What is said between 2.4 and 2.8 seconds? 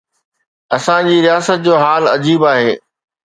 آهي.